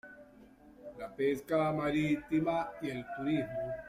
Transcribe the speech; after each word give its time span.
La 0.97 1.09
pesca 1.15 1.71
marítima 1.71 2.71
y 2.81 2.89
el 2.89 3.05
turismo. 3.15 3.73